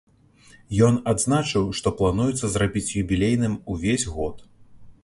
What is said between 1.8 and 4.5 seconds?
што плануецца зрабіць юбілейным увесь год.